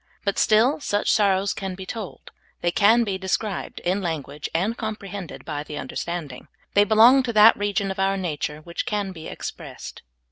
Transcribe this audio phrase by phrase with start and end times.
[0.25, 5.45] But still such sorrows can be told; they can be described in language and comprehended
[5.45, 6.47] by the understanding.
[6.73, 10.01] They belong to that region of our nature which can be expressed.